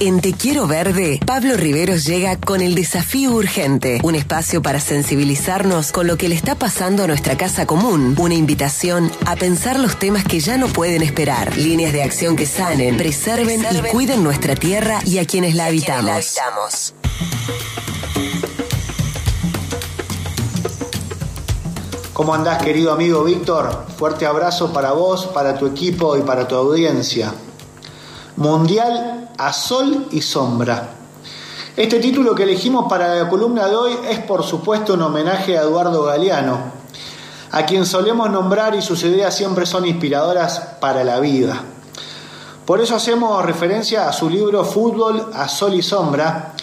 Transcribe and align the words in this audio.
En 0.00 0.20
Te 0.20 0.32
Quiero 0.32 0.66
Verde, 0.66 1.20
Pablo 1.24 1.56
Riveros 1.56 2.04
llega 2.04 2.36
con 2.36 2.60
el 2.60 2.74
desafío 2.74 3.32
urgente, 3.32 4.00
un 4.02 4.14
espacio 4.14 4.62
para 4.62 4.80
sensibilizarnos 4.80 5.92
con 5.92 6.06
lo 6.06 6.16
que 6.16 6.28
le 6.28 6.34
está 6.34 6.54
pasando 6.56 7.04
a 7.04 7.06
nuestra 7.06 7.36
casa 7.36 7.66
común, 7.66 8.16
una 8.18 8.34
invitación 8.34 9.10
a 9.26 9.36
pensar 9.36 9.78
los 9.78 9.98
temas 9.98 10.24
que 10.24 10.40
ya 10.40 10.56
no 10.56 10.68
pueden 10.68 11.02
esperar, 11.02 11.56
líneas 11.56 11.92
de 11.92 12.02
acción 12.02 12.36
que 12.36 12.46
sanen, 12.46 12.96
preserven, 12.96 13.64
y 13.70 13.80
cuiden 13.90 14.24
nuestra 14.24 14.54
tierra 14.54 15.00
y 15.04 15.18
a 15.18 15.26
quienes 15.26 15.54
la 15.54 15.66
habitamos. 15.66 16.92
¿Cómo 22.12 22.34
andás, 22.34 22.62
querido 22.62 22.92
amigo 22.92 23.24
Víctor? 23.24 23.86
Fuerte 23.96 24.26
abrazo 24.26 24.72
para 24.72 24.92
vos, 24.92 25.26
para 25.26 25.58
tu 25.58 25.66
equipo 25.66 26.16
y 26.16 26.22
para 26.22 26.46
tu 26.46 26.54
audiencia. 26.54 27.32
Mundial 28.36 29.28
a 29.36 29.52
Sol 29.52 30.06
y 30.10 30.22
Sombra. 30.22 30.94
Este 31.76 32.00
título 32.00 32.34
que 32.34 32.44
elegimos 32.44 32.86
para 32.88 33.14
la 33.14 33.28
columna 33.28 33.68
de 33.68 33.76
hoy 33.76 33.92
es 34.08 34.20
por 34.20 34.42
supuesto 34.42 34.94
un 34.94 35.02
homenaje 35.02 35.58
a 35.58 35.62
Eduardo 35.62 36.04
Galeano, 36.04 36.58
a 37.50 37.66
quien 37.66 37.84
solemos 37.84 38.30
nombrar 38.30 38.74
y 38.74 38.80
sus 38.80 39.02
ideas 39.02 39.36
siempre 39.36 39.66
son 39.66 39.84
inspiradoras 39.84 40.60
para 40.80 41.04
la 41.04 41.20
vida. 41.20 41.62
Por 42.64 42.80
eso 42.80 42.96
hacemos 42.96 43.44
referencia 43.44 44.08
a 44.08 44.14
su 44.14 44.30
libro 44.30 44.64
Fútbol 44.64 45.30
a 45.34 45.46
Sol 45.48 45.74
y 45.74 45.82
Sombra, 45.82 46.54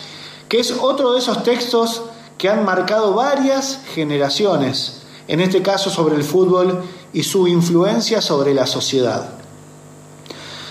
que 0.47 0.59
es 0.59 0.73
otro 0.81 1.13
de 1.13 1.19
esos 1.19 1.43
textos 1.43 2.01
que 2.39 2.49
han 2.49 2.65
marcado 2.65 3.13
varias 3.13 3.81
generaciones, 3.93 5.03
en 5.27 5.39
este 5.39 5.61
caso 5.61 5.91
sobre 5.91 6.15
el 6.15 6.23
fútbol 6.23 6.83
y 7.13 7.21
su 7.21 7.47
influencia 7.47 8.21
sobre 8.21 8.55
la 8.55 8.65
sociedad. 8.65 9.38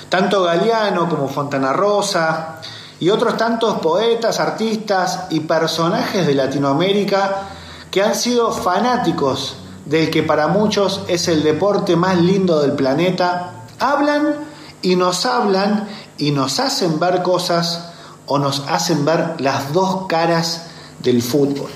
Tanto 0.08 0.42
Galeano 0.42 1.08
como 1.08 1.28
Fontana 1.28 1.72
Rosa 1.72 2.60
y 2.98 3.10
otros 3.10 3.36
tantos 3.36 3.78
poetas, 3.80 4.40
artistas 4.40 5.26
y 5.30 5.40
personajes 5.40 6.26
de 6.26 6.34
Latinoamérica 6.34 7.48
que 7.90 8.02
han 8.02 8.14
sido 8.14 8.52
fanáticos 8.52 9.56
del 9.84 10.10
que 10.10 10.22
para 10.22 10.48
muchos 10.48 11.02
es 11.08 11.28
el 11.28 11.42
deporte 11.42 11.96
más 11.96 12.18
lindo 12.18 12.60
del 12.60 12.72
planeta, 12.72 13.64
hablan 13.78 14.36
y 14.82 14.96
nos 14.96 15.24
hablan 15.26 15.88
y 16.18 16.30
nos 16.30 16.60
hacen 16.60 17.00
ver 17.00 17.22
cosas 17.22 17.90
o 18.26 18.38
nos 18.38 18.64
hacen 18.68 19.04
ver 19.04 19.40
las 19.40 19.72
dos 19.72 20.06
caras 20.06 20.66
del 21.00 21.22
fútbol. 21.22 21.70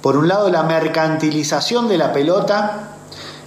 Por 0.00 0.16
un 0.16 0.28
lado 0.28 0.50
la 0.50 0.62
mercantilización 0.62 1.88
de 1.88 1.98
la 1.98 2.12
pelota 2.12 2.93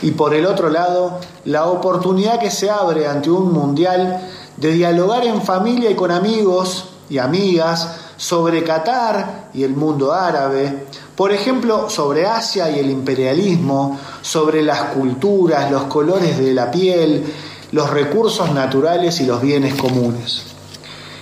y 0.02 0.12
por 0.12 0.34
el 0.34 0.45
otro 0.45 0.70
lado 0.70 1.20
la 1.45 1.66
oportunidad 1.66 2.40
que 2.40 2.52
se 2.52 2.70
abre 2.70 3.08
ante 3.08 3.30
un 3.30 3.52
mundial 3.52 4.22
de 4.58 4.72
dialogar 4.73 5.26
en 5.26 5.42
familia 5.42 5.89
y 5.89 5.95
con 5.95 6.12
amigos 6.12 6.89
y 7.09 7.17
amigas 7.20 7.98
sobre 8.17 8.64
Qatar 8.64 9.50
y 9.54 9.64
el 9.64 9.76
mundo 9.76 10.14
árabe, 10.14 10.88
por 11.16 11.31
ejemplo, 11.31 11.89
sobre 11.89 12.26
Asia 12.26 12.70
y 12.70 12.80
el 12.80 12.89
imperialismo, 12.89 14.00
sobre 14.22 14.62
las 14.62 14.81
culturas, 14.94 15.72
los 15.72 15.84
colores 15.84 16.38
de 16.38 16.54
la 16.54 16.70
piel, 16.70 17.26
los 17.72 17.89
recursos 17.89 18.52
naturales 18.52 19.20
y 19.22 19.26
los 19.26 19.42
bienes 19.42 19.76
comunes. 19.76 20.44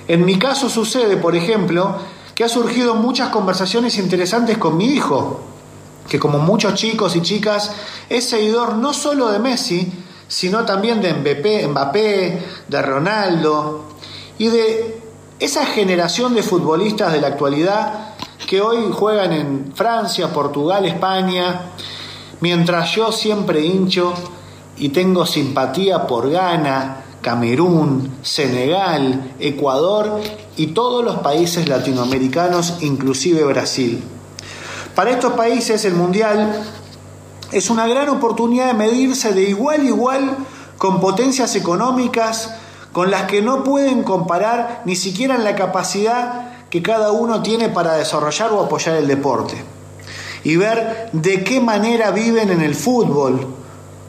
En 0.08 0.26
mi 0.26 0.38
caso 0.38 0.70
sucede, 0.70 1.18
por 1.18 1.36
ejemplo, 1.36 1.96
que 2.34 2.44
ha 2.44 2.50
surgido 2.50 2.96
muchas 2.96 3.30
conversaciones 3.30 3.98
interesantes 3.98 4.58
con 4.58 4.78
mi 4.78 4.86
hijo, 4.86 5.40
que 6.08 6.20
como 6.20 6.40
muchos 6.40 6.76
chicos 6.76 7.16
y 7.16 7.22
chicas 7.22 7.72
es 8.10 8.30
seguidor 8.30 8.76
no 8.76 8.94
solo 8.94 9.32
de 9.32 9.40
Messi, 9.40 9.92
sino 10.28 10.66
también 10.66 11.02
de 11.02 11.14
Mbappé, 11.14 11.68
Mbappé, 11.68 12.44
de 12.68 12.82
Ronaldo 12.82 13.86
y 14.38 14.48
de 14.48 15.02
esa 15.40 15.66
generación 15.66 16.34
de 16.36 16.44
futbolistas 16.44 17.14
de 17.14 17.22
la 17.22 17.28
actualidad 17.28 18.16
que 18.48 18.62
hoy 18.62 18.92
juegan 18.92 19.34
en 19.34 19.72
Francia, 19.74 20.32
Portugal, 20.32 20.86
España, 20.86 21.72
mientras 22.42 22.92
yo 22.96 23.12
siempre 23.12 23.66
hincho 23.66 24.14
y 24.78 24.90
tengo 24.90 25.26
simpatía 25.26 26.06
por 26.06 26.30
Ghana, 26.30 27.04
Camerún, 27.22 28.18
Senegal, 28.22 29.34
Ecuador 29.40 30.22
y 30.58 30.68
todos 30.68 31.04
los 31.04 31.18
países 31.18 31.68
latinoamericanos, 31.68 32.78
inclusive 32.82 33.44
Brasil. 33.46 34.04
Para 34.96 35.12
estos 35.12 35.34
países 35.34 35.84
el 35.84 35.94
Mundial 35.94 36.64
es 37.52 37.70
una 37.70 37.86
gran 37.86 38.08
oportunidad 38.08 38.68
de 38.68 38.74
medirse 38.74 39.34
de 39.34 39.44
igual 39.44 39.82
a 39.82 39.84
igual 39.84 40.38
con 40.78 41.02
potencias 41.02 41.56
económicas 41.56 42.56
con 42.94 43.12
las 43.12 43.24
que 43.24 43.42
no 43.42 43.66
pueden 43.66 44.04
comparar 44.04 44.84
ni 44.86 44.96
siquiera 44.96 45.36
en 45.36 45.44
la 45.44 45.56
capacidad 45.56 46.68
que 46.70 46.82
cada 46.82 47.12
uno 47.12 47.44
tiene 47.44 47.68
para 47.68 47.96
desarrollar 47.96 48.54
o 48.54 48.64
apoyar 48.64 48.96
el 48.96 49.08
deporte. 49.08 49.56
Y 50.46 50.56
ver 50.56 51.10
de 51.12 51.44
qué 51.44 51.60
manera 51.60 52.12
viven 52.12 52.50
en 52.50 52.62
el 52.62 52.74
fútbol, 52.74 53.48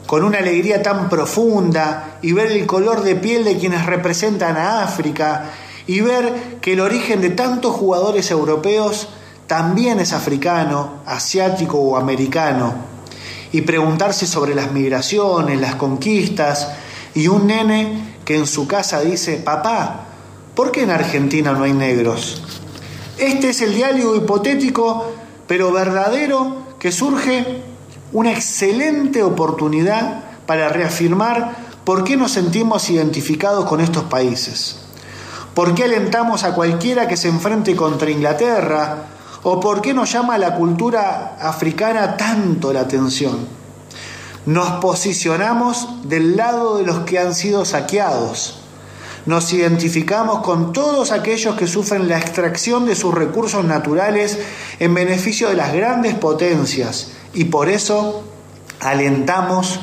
con 0.05 0.23
una 0.23 0.37
alegría 0.37 0.81
tan 0.83 1.09
profunda, 1.09 2.17
y 2.21 2.31
ver 2.31 2.51
el 2.51 2.65
color 2.65 3.01
de 3.03 3.15
piel 3.15 3.43
de 3.43 3.57
quienes 3.57 3.85
representan 3.85 4.55
a 4.55 4.83
África, 4.83 5.51
y 5.85 5.99
ver 5.99 6.59
que 6.61 6.73
el 6.73 6.79
origen 6.79 7.19
de 7.19 7.31
tantos 7.31 7.75
jugadores 7.75 8.31
europeos 8.31 9.09
también 9.47 9.99
es 9.99 10.13
africano, 10.13 10.99
asiático 11.05 11.77
o 11.79 11.97
americano, 11.97 12.73
y 13.51 13.61
preguntarse 13.61 14.27
sobre 14.27 14.53
las 14.53 14.71
migraciones, 14.71 15.59
las 15.59 15.75
conquistas, 15.75 16.69
y 17.15 17.29
un 17.29 17.47
nene 17.47 18.17
que 18.25 18.35
en 18.35 18.45
su 18.45 18.67
casa 18.67 18.99
dice, 19.01 19.37
papá, 19.37 20.05
¿por 20.53 20.71
qué 20.71 20.83
en 20.83 20.91
Argentina 20.91 21.53
no 21.53 21.63
hay 21.63 21.73
negros? 21.73 22.43
Este 23.17 23.49
es 23.49 23.61
el 23.61 23.73
diálogo 23.73 24.15
hipotético, 24.15 25.11
pero 25.47 25.71
verdadero, 25.71 26.67
que 26.77 26.91
surge 26.91 27.63
una 28.11 28.31
excelente 28.31 29.23
oportunidad 29.23 30.23
para 30.45 30.69
reafirmar 30.69 31.55
por 31.83 32.03
qué 32.03 32.17
nos 32.17 32.33
sentimos 32.33 32.89
identificados 32.89 33.65
con 33.65 33.79
estos 33.79 34.03
países. 34.03 34.79
¿Por 35.53 35.73
qué 35.73 35.85
alentamos 35.85 36.43
a 36.43 36.53
cualquiera 36.53 37.07
que 37.07 37.17
se 37.17 37.29
enfrente 37.29 37.75
contra 37.75 38.11
Inglaterra? 38.11 39.16
¿O 39.49 39.61
por 39.61 39.79
qué 39.79 39.93
nos 39.93 40.11
llama 40.11 40.37
la 40.37 40.55
cultura 40.55 41.37
africana 41.39 42.17
tanto 42.17 42.73
la 42.73 42.81
atención? 42.81 43.47
Nos 44.45 44.71
posicionamos 44.81 45.87
del 46.03 46.35
lado 46.35 46.79
de 46.79 46.83
los 46.83 47.05
que 47.05 47.17
han 47.17 47.33
sido 47.33 47.63
saqueados. 47.63 48.59
Nos 49.25 49.53
identificamos 49.53 50.39
con 50.39 50.73
todos 50.73 51.13
aquellos 51.13 51.55
que 51.55 51.65
sufren 51.65 52.09
la 52.09 52.17
extracción 52.17 52.85
de 52.85 52.97
sus 52.97 53.13
recursos 53.13 53.63
naturales 53.63 54.37
en 54.79 54.93
beneficio 54.93 55.47
de 55.47 55.55
las 55.55 55.71
grandes 55.71 56.15
potencias 56.15 57.13
y 57.33 57.45
por 57.45 57.69
eso 57.69 58.25
alentamos 58.81 59.79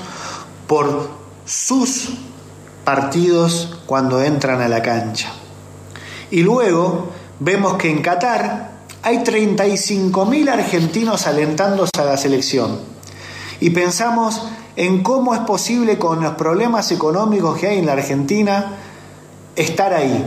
por 0.67 1.09
sus 1.47 2.19
partidos 2.85 3.79
cuando 3.87 4.23
entran 4.23 4.61
a 4.61 4.69
la 4.69 4.83
cancha. 4.83 5.33
Y 6.31 6.43
luego 6.43 7.09
vemos 7.41 7.79
que 7.79 7.89
en 7.89 8.03
Qatar 8.03 8.74
hay 9.05 9.19
35.000 9.19 10.49
argentinos 10.49 11.27
alentándose 11.27 11.91
a 11.99 12.05
la 12.05 12.17
selección. 12.17 12.81
Y 13.61 13.69
pensamos 13.71 14.43
en 14.77 15.03
cómo 15.03 15.35
es 15.35 15.41
posible 15.41 15.99
con 15.99 16.23
los 16.23 16.33
problemas 16.35 16.91
económicos 16.91 17.59
que 17.59 17.69
hay 17.69 17.79
en 17.79 17.87
la 17.87 17.93
Argentina 17.93 18.79
estar 19.57 19.93
ahí. 19.93 20.25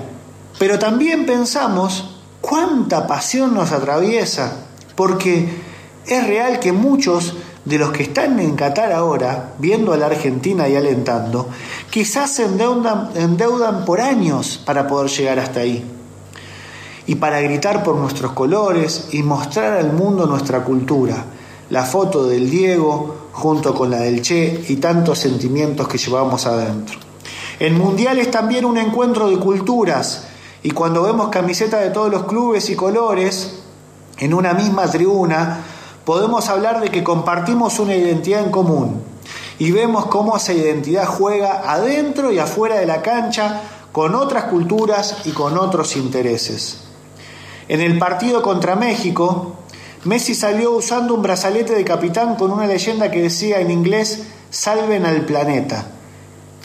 Pero 0.59 0.77
también 0.77 1.25
pensamos 1.25 2.19
cuánta 2.39 3.07
pasión 3.07 3.55
nos 3.55 3.71
atraviesa, 3.71 4.67
porque 4.95 5.49
es 6.05 6.27
real 6.27 6.59
que 6.59 6.71
muchos 6.71 7.33
de 7.65 7.79
los 7.79 7.91
que 7.91 8.03
están 8.03 8.39
en 8.39 8.55
Qatar 8.55 8.91
ahora, 8.91 9.53
viendo 9.57 9.91
a 9.91 9.97
la 9.97 10.05
Argentina 10.05 10.69
y 10.69 10.75
alentando, 10.75 11.49
quizás 11.89 12.29
se 12.29 12.45
endeudan, 12.45 13.09
endeudan 13.15 13.85
por 13.85 14.01
años 14.01 14.61
para 14.63 14.87
poder 14.87 15.09
llegar 15.09 15.39
hasta 15.39 15.61
ahí. 15.61 15.96
Y 17.07 17.15
para 17.15 17.41
gritar 17.41 17.83
por 17.83 17.95
nuestros 17.95 18.33
colores 18.33 19.09
y 19.11 19.23
mostrar 19.23 19.73
al 19.73 19.93
mundo 19.93 20.27
nuestra 20.27 20.63
cultura. 20.63 21.25
La 21.69 21.83
foto 21.83 22.27
del 22.27 22.49
Diego 22.49 23.29
junto 23.33 23.73
con 23.73 23.89
la 23.89 23.99
del 23.99 24.21
Che 24.21 24.65
y 24.67 24.77
tantos 24.77 25.19
sentimientos 25.19 25.87
que 25.87 25.97
llevamos 25.97 26.45
adentro. 26.45 26.99
El 27.59 27.73
Mundial 27.73 28.19
es 28.19 28.29
también 28.29 28.65
un 28.65 28.77
encuentro 28.77 29.29
de 29.29 29.37
culturas 29.37 30.27
y 30.63 30.71
cuando 30.71 31.03
vemos 31.03 31.29
camisetas 31.29 31.81
de 31.81 31.89
todos 31.89 32.11
los 32.11 32.25
clubes 32.25 32.69
y 32.69 32.75
colores 32.75 33.59
en 34.19 34.33
una 34.33 34.53
misma 34.53 34.89
tribuna, 34.89 35.61
podemos 36.03 36.49
hablar 36.49 36.81
de 36.81 36.89
que 36.89 37.03
compartimos 37.03 37.79
una 37.79 37.95
identidad 37.95 38.43
en 38.43 38.51
común 38.51 39.01
y 39.59 39.71
vemos 39.71 40.07
cómo 40.07 40.37
esa 40.37 40.53
identidad 40.53 41.05
juega 41.05 41.71
adentro 41.71 42.31
y 42.31 42.39
afuera 42.39 42.75
de 42.75 42.85
la 42.85 43.01
cancha 43.01 43.61
con 43.91 44.15
otras 44.15 44.45
culturas 44.45 45.17
y 45.25 45.31
con 45.31 45.57
otros 45.57 45.95
intereses. 45.95 46.86
En 47.69 47.81
el 47.81 47.97
partido 47.99 48.41
contra 48.41 48.75
México, 48.75 49.57
Messi 50.05 50.35
salió 50.35 50.71
usando 50.71 51.13
un 51.13 51.21
brazalete 51.21 51.73
de 51.75 51.83
capitán 51.83 52.35
con 52.35 52.51
una 52.51 52.65
leyenda 52.65 53.11
que 53.11 53.21
decía 53.21 53.59
en 53.59 53.71
inglés, 53.71 54.23
salven 54.49 55.05
al 55.05 55.25
planeta. 55.25 55.85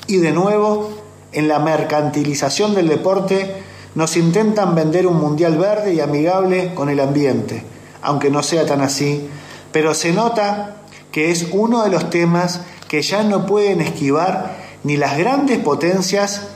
Y 0.07 0.19
de 0.19 0.31
nuevo, 0.31 0.91
en 1.33 1.49
la 1.49 1.59
mercantilización 1.59 2.75
del 2.75 2.89
deporte, 2.89 3.63
nos 3.95 4.17
intentan 4.17 4.75
vender 4.75 5.07
un 5.07 5.19
mundial 5.19 5.59
verde 5.59 5.93
y 5.93 6.01
amigable 6.01 6.73
con 6.75 6.89
el 6.89 7.01
ambiente, 7.01 7.65
aunque 8.01 8.31
no 8.31 8.43
sea 8.43 8.65
tan 8.65 8.81
así, 8.81 9.29
pero 9.73 9.95
se 9.95 10.13
nota 10.13 10.77
que 11.11 11.31
es 11.31 11.49
uno 11.51 11.83
de 11.83 11.91
los 11.91 12.11
temas 12.11 12.61
que 12.89 13.03
ya 13.03 13.23
no 13.23 13.45
pueden 13.45 13.81
esquivar 13.81 14.57
ni 14.85 14.97
las 14.97 15.19
grandes 15.19 15.59
potencias 15.59 16.49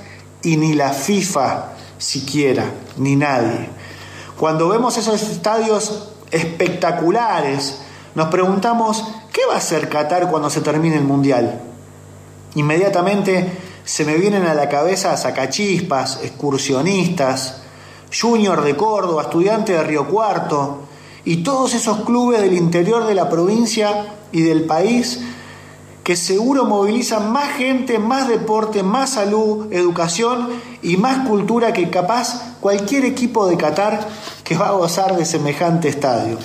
y 0.42 0.56
ni 0.56 0.72
la 0.74 0.92
FIFA 0.92 1.72
siquiera, 1.98 2.64
ni 2.96 3.16
nadie. 3.16 3.75
Cuando 4.38 4.68
vemos 4.68 4.98
esos 4.98 5.22
estadios 5.22 6.10
espectaculares, 6.30 7.80
nos 8.14 8.28
preguntamos, 8.28 9.02
¿qué 9.32 9.46
va 9.48 9.54
a 9.54 9.58
hacer 9.58 9.88
Qatar 9.88 10.30
cuando 10.30 10.50
se 10.50 10.60
termine 10.60 10.96
el 10.96 11.04
Mundial? 11.04 11.60
Inmediatamente 12.54 13.50
se 13.84 14.04
me 14.04 14.16
vienen 14.16 14.44
a 14.44 14.52
la 14.54 14.68
cabeza 14.68 15.16
sacachispas, 15.16 16.20
excursionistas, 16.22 17.62
Junior 18.12 18.62
de 18.62 18.76
Córdoba, 18.76 19.22
estudiante 19.22 19.72
de 19.72 19.82
Río 19.82 20.06
Cuarto, 20.08 20.80
y 21.24 21.38
todos 21.38 21.74
esos 21.74 22.04
clubes 22.04 22.42
del 22.42 22.54
interior 22.54 23.06
de 23.06 23.14
la 23.14 23.30
provincia 23.30 24.06
y 24.32 24.42
del 24.42 24.64
país 24.64 25.20
que 26.06 26.14
seguro 26.14 26.66
movilizan 26.66 27.32
más 27.32 27.56
gente, 27.56 27.98
más 27.98 28.28
deporte, 28.28 28.84
más 28.84 29.14
salud, 29.14 29.72
educación 29.72 30.50
y 30.80 30.96
más 30.98 31.26
cultura 31.26 31.72
que 31.72 31.90
capaz 31.90 32.58
cualquier 32.60 33.04
equipo 33.04 33.48
de 33.48 33.56
Qatar 33.56 34.06
que 34.44 34.56
va 34.56 34.68
a 34.68 34.74
gozar 34.74 35.16
de 35.16 35.24
semejante 35.24 35.88
estadio. 35.88 36.38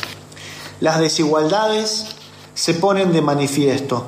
Las 0.80 1.00
desigualdades 1.00 2.08
se 2.56 2.74
ponen 2.74 3.14
de 3.14 3.22
manifiesto. 3.22 4.04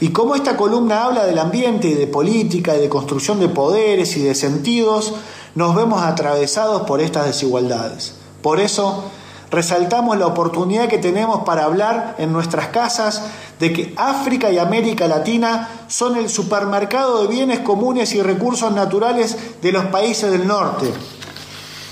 Y 0.00 0.10
como 0.10 0.36
esta 0.36 0.56
columna 0.56 1.02
habla 1.02 1.26
del 1.26 1.40
ambiente 1.40 1.88
y 1.88 1.94
de 1.94 2.06
política 2.06 2.76
y 2.76 2.80
de 2.80 2.88
construcción 2.88 3.40
de 3.40 3.48
poderes 3.48 4.16
y 4.16 4.22
de 4.22 4.36
sentidos, 4.36 5.14
nos 5.56 5.74
vemos 5.74 6.00
atravesados 6.02 6.82
por 6.82 7.00
estas 7.00 7.26
desigualdades. 7.26 8.14
Por 8.40 8.60
eso, 8.60 9.02
resaltamos 9.50 10.18
la 10.18 10.26
oportunidad 10.26 10.88
que 10.88 10.98
tenemos 10.98 11.44
para 11.44 11.64
hablar 11.64 12.16
en 12.18 12.32
nuestras 12.32 12.68
casas 12.68 13.22
de 13.58 13.72
que 13.72 13.94
África 13.96 14.50
y 14.50 14.58
América 14.58 15.06
Latina 15.08 15.68
son 15.88 16.16
el 16.16 16.28
supermercado 16.28 17.22
de 17.22 17.28
bienes 17.28 17.60
comunes 17.60 18.14
y 18.14 18.22
recursos 18.22 18.72
naturales 18.72 19.36
de 19.62 19.72
los 19.72 19.86
países 19.86 20.30
del 20.30 20.46
norte 20.46 20.92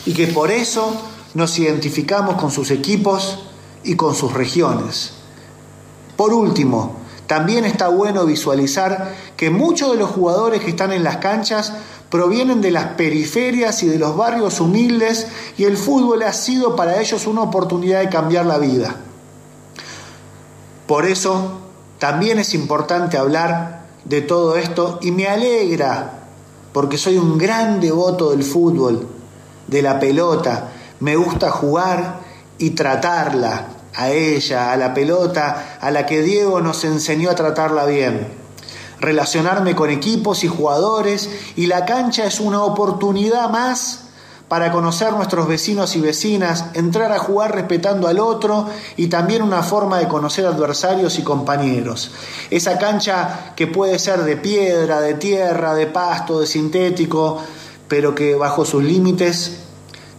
y 0.06 0.12
que 0.12 0.26
por 0.26 0.50
eso 0.50 0.94
nos 1.34 1.58
identificamos 1.58 2.36
con 2.36 2.50
sus 2.50 2.70
equipos 2.70 3.44
y 3.82 3.96
con 3.96 4.14
sus 4.14 4.32
regiones. 4.32 5.12
Por 6.16 6.32
último, 6.32 6.96
también 7.26 7.64
está 7.64 7.88
bueno 7.88 8.26
visualizar 8.26 9.14
que 9.36 9.50
muchos 9.50 9.92
de 9.92 9.98
los 9.98 10.10
jugadores 10.10 10.62
que 10.62 10.70
están 10.70 10.92
en 10.92 11.02
las 11.02 11.16
canchas 11.16 11.72
provienen 12.10 12.60
de 12.60 12.70
las 12.70 12.84
periferias 12.94 13.82
y 13.82 13.88
de 13.88 13.98
los 13.98 14.16
barrios 14.16 14.60
humildes 14.60 15.26
y 15.56 15.64
el 15.64 15.76
fútbol 15.76 16.22
ha 16.22 16.32
sido 16.32 16.76
para 16.76 17.00
ellos 17.00 17.26
una 17.26 17.42
oportunidad 17.42 18.00
de 18.00 18.08
cambiar 18.08 18.46
la 18.46 18.58
vida. 18.58 18.96
Por 20.86 21.06
eso 21.06 21.60
también 21.98 22.38
es 22.38 22.54
importante 22.54 23.16
hablar 23.16 23.86
de 24.04 24.20
todo 24.20 24.56
esto 24.56 24.98
y 25.02 25.10
me 25.10 25.26
alegra 25.26 26.20
porque 26.72 26.98
soy 26.98 27.18
un 27.18 27.38
gran 27.38 27.80
devoto 27.80 28.30
del 28.30 28.42
fútbol, 28.42 29.06
de 29.66 29.80
la 29.82 29.98
pelota, 29.98 30.72
me 31.00 31.16
gusta 31.16 31.50
jugar 31.50 32.20
y 32.58 32.70
tratarla 32.70 33.68
a 33.94 34.10
ella, 34.10 34.72
a 34.72 34.76
la 34.76 34.92
pelota, 34.92 35.78
a 35.80 35.90
la 35.90 36.04
que 36.04 36.22
Diego 36.22 36.60
nos 36.60 36.84
enseñó 36.84 37.30
a 37.30 37.34
tratarla 37.34 37.86
bien 37.86 38.43
relacionarme 39.04 39.74
con 39.74 39.90
equipos 39.90 40.44
y 40.44 40.48
jugadores 40.48 41.30
y 41.56 41.66
la 41.66 41.84
cancha 41.84 42.24
es 42.24 42.40
una 42.40 42.62
oportunidad 42.62 43.50
más 43.50 44.00
para 44.48 44.70
conocer 44.70 45.12
nuestros 45.12 45.48
vecinos 45.48 45.96
y 45.96 46.00
vecinas, 46.00 46.66
entrar 46.74 47.12
a 47.12 47.18
jugar 47.18 47.54
respetando 47.54 48.08
al 48.08 48.18
otro 48.18 48.68
y 48.96 49.06
también 49.06 49.42
una 49.42 49.62
forma 49.62 49.98
de 49.98 50.06
conocer 50.06 50.46
adversarios 50.46 51.18
y 51.18 51.22
compañeros. 51.22 52.12
Esa 52.50 52.78
cancha 52.78 53.54
que 53.56 53.66
puede 53.66 53.98
ser 53.98 54.22
de 54.22 54.36
piedra, 54.36 55.00
de 55.00 55.14
tierra, 55.14 55.74
de 55.74 55.86
pasto, 55.86 56.40
de 56.40 56.46
sintético, 56.46 57.42
pero 57.88 58.14
que 58.14 58.34
bajo 58.34 58.64
sus 58.64 58.84
límites 58.84 59.60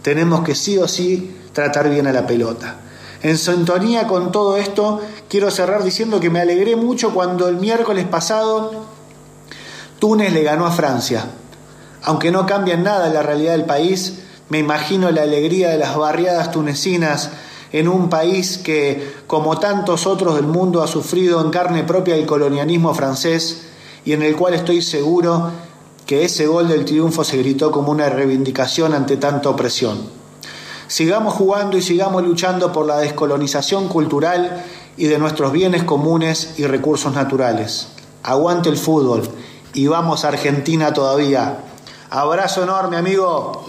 tenemos 0.02 0.44
que 0.44 0.54
sí 0.54 0.76
o 0.78 0.88
sí 0.88 1.36
tratar 1.52 1.88
bien 1.88 2.06
a 2.06 2.12
la 2.12 2.26
pelota. 2.26 2.80
En 3.22 3.38
sintonía 3.38 4.06
con 4.06 4.30
todo 4.32 4.56
esto, 4.56 5.00
quiero 5.28 5.50
cerrar 5.50 5.82
diciendo 5.82 6.20
que 6.20 6.30
me 6.30 6.40
alegré 6.40 6.76
mucho 6.76 7.14
cuando 7.14 7.48
el 7.48 7.56
miércoles 7.56 8.06
pasado 8.06 8.86
Túnez 9.98 10.32
le 10.32 10.42
ganó 10.42 10.66
a 10.66 10.72
Francia. 10.72 11.26
Aunque 12.02 12.30
no 12.30 12.46
cambia 12.46 12.76
nada 12.76 13.08
la 13.08 13.22
realidad 13.22 13.52
del 13.52 13.64
país, 13.64 14.20
me 14.48 14.58
imagino 14.58 15.10
la 15.10 15.22
alegría 15.22 15.70
de 15.70 15.78
las 15.78 15.96
barriadas 15.96 16.50
tunecinas 16.50 17.30
en 17.72 17.88
un 17.88 18.08
país 18.08 18.58
que, 18.58 19.14
como 19.26 19.58
tantos 19.58 20.06
otros 20.06 20.36
del 20.36 20.46
mundo, 20.46 20.82
ha 20.82 20.86
sufrido 20.86 21.40
en 21.40 21.50
carne 21.50 21.82
propia 21.82 22.14
el 22.14 22.26
colonialismo 22.26 22.94
francés 22.94 23.62
y 24.04 24.12
en 24.12 24.22
el 24.22 24.36
cual 24.36 24.54
estoy 24.54 24.82
seguro 24.82 25.50
que 26.06 26.24
ese 26.24 26.46
gol 26.46 26.68
del 26.68 26.84
triunfo 26.84 27.24
se 27.24 27.38
gritó 27.38 27.72
como 27.72 27.90
una 27.90 28.08
reivindicación 28.08 28.94
ante 28.94 29.16
tanta 29.16 29.48
opresión. 29.48 30.15
Sigamos 30.88 31.34
jugando 31.34 31.76
y 31.76 31.82
sigamos 31.82 32.22
luchando 32.22 32.72
por 32.72 32.86
la 32.86 32.98
descolonización 32.98 33.88
cultural 33.88 34.64
y 34.96 35.06
de 35.06 35.18
nuestros 35.18 35.52
bienes 35.52 35.84
comunes 35.84 36.54
y 36.58 36.66
recursos 36.66 37.12
naturales. 37.12 37.88
Aguante 38.22 38.68
el 38.68 38.76
fútbol 38.76 39.28
y 39.74 39.86
vamos 39.88 40.24
a 40.24 40.28
Argentina 40.28 40.92
todavía. 40.92 41.58
Abrazo 42.10 42.62
enorme, 42.62 42.96
amigo. 42.96 43.64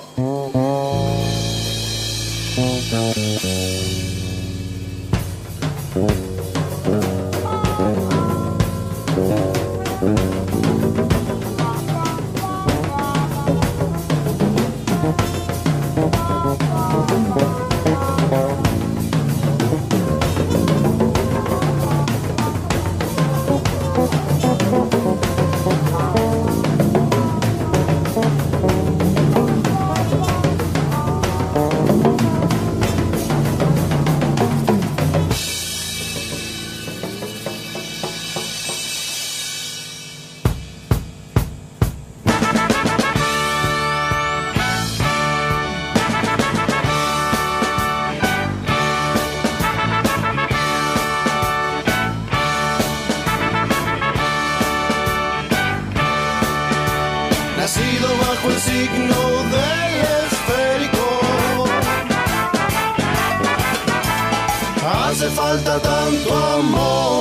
hace 65.18 65.32
falta 65.32 65.80
tanto 65.80 66.32
amor. 66.32 67.18